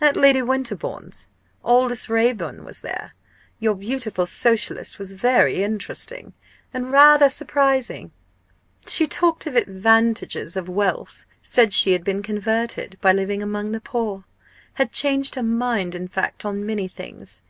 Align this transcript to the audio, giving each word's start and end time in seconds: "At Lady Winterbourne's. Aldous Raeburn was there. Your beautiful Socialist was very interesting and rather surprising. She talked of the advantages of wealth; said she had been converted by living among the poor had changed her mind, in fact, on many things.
"At 0.00 0.16
Lady 0.16 0.42
Winterbourne's. 0.42 1.28
Aldous 1.64 2.08
Raeburn 2.08 2.64
was 2.64 2.82
there. 2.82 3.12
Your 3.60 3.76
beautiful 3.76 4.26
Socialist 4.26 4.98
was 4.98 5.12
very 5.12 5.62
interesting 5.62 6.32
and 6.72 6.90
rather 6.90 7.28
surprising. 7.28 8.10
She 8.88 9.06
talked 9.06 9.46
of 9.46 9.52
the 9.54 9.62
advantages 9.62 10.56
of 10.56 10.68
wealth; 10.68 11.24
said 11.40 11.72
she 11.72 11.92
had 11.92 12.02
been 12.02 12.20
converted 12.20 12.98
by 13.00 13.12
living 13.12 13.44
among 13.44 13.70
the 13.70 13.80
poor 13.80 14.24
had 14.72 14.90
changed 14.90 15.36
her 15.36 15.42
mind, 15.44 15.94
in 15.94 16.08
fact, 16.08 16.44
on 16.44 16.66
many 16.66 16.88
things. 16.88 17.44